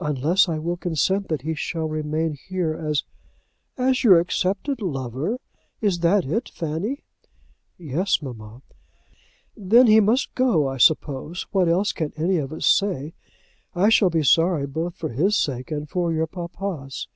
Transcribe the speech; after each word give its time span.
"Unless 0.00 0.48
I 0.48 0.58
will 0.58 0.78
consent 0.78 1.28
that 1.28 1.42
he 1.42 1.54
shall 1.54 1.84
remain 1.86 2.32
here 2.48 2.72
as" 2.72 3.04
"As 3.90 4.02
your 4.02 4.18
accepted 4.18 4.80
lover. 4.80 5.36
Is 5.82 5.98
that 5.98 6.24
it, 6.24 6.48
Fanny?" 6.48 7.04
"Yes, 7.76 8.22
mamma." 8.22 8.62
"Then 9.54 9.88
he 9.88 10.00
must 10.00 10.34
go, 10.34 10.66
I 10.70 10.78
suppose. 10.78 11.46
What 11.50 11.68
else 11.68 11.92
can 11.92 12.14
any 12.16 12.38
of 12.38 12.50
us 12.50 12.64
say? 12.64 13.12
I 13.74 13.90
shall 13.90 14.08
be 14.08 14.22
sorry 14.24 14.66
both 14.66 14.94
for 14.96 15.10
his 15.10 15.36
sake 15.36 15.70
and 15.70 15.86
for 15.86 16.14
your 16.14 16.26
papa's." 16.26 17.06